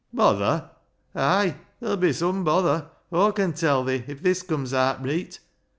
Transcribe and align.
Bother! 0.11 0.71
Ay, 1.13 1.57
ther'll 1.79 1.95
be 1.95 2.11
some 2.11 2.43
bother, 2.43 2.89
Aw 3.11 3.31
con 3.33 3.53
tell 3.53 3.85
thi, 3.85 4.03
if 4.07 4.23
this 4.23 4.41
comes 4.41 4.73
aat 4.73 4.99
reet. 5.03 5.39